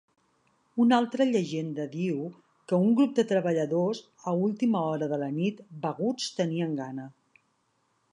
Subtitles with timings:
[0.83, 2.23] Una altra llegenda diu
[2.71, 7.07] que un grup de treballadors, a última hora de la nit, beguts, tenien gana.